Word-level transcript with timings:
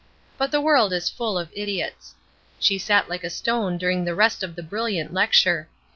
But 0.35 0.49
the 0.49 0.59
world 0.61 0.93
is 0.93 1.11
full 1.11 1.37
of 1.37 1.53
idiots. 1.55 2.15
She 2.57 2.79
sat 2.79 3.07
like 3.07 3.23
a 3.23 3.29
stone 3.29 3.77
during 3.77 4.03
the 4.03 4.15
rest 4.15 4.41
of 4.41 4.55
the 4.55 4.63
brilliant 4.63 5.13
lecture. 5.13 5.69